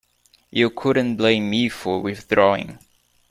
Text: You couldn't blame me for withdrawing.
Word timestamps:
You 0.49 0.71
couldn't 0.71 1.17
blame 1.17 1.47
me 1.47 1.69
for 1.69 2.01
withdrawing. 2.01 2.79